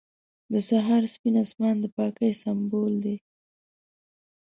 [0.53, 3.15] •د سهار سپین آسمان د پاکۍ سمبول دی.